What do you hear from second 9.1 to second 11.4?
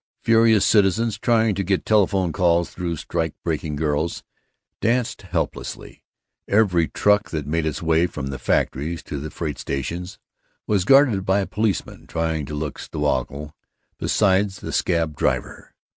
the freight stations was guarded by